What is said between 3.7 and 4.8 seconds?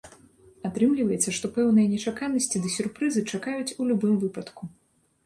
у любым выпадку.